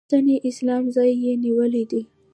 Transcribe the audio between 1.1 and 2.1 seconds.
یې نیولی دی.